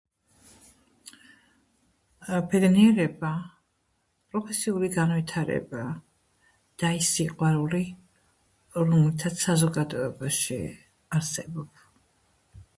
ბედნიერება, 2.53 3.29
პროფესიული 4.35 4.89
განვითარება 4.95 5.83
და 6.85 6.91
ის 7.01 7.11
სიყვარული 7.19 7.83
რომლითაც 8.81 9.45
საზოგადოებაში 9.47 10.59
არსებობ. 11.19 11.87